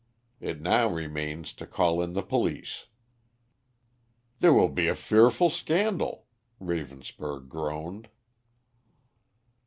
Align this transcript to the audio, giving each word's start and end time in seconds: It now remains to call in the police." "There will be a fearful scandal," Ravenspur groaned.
It 0.39 0.59
now 0.59 0.87
remains 0.87 1.53
to 1.53 1.67
call 1.67 2.01
in 2.01 2.13
the 2.13 2.23
police." 2.23 2.87
"There 4.39 4.51
will 4.51 4.67
be 4.69 4.87
a 4.87 4.95
fearful 4.95 5.51
scandal," 5.51 6.25
Ravenspur 6.59 7.47
groaned. 7.47 8.09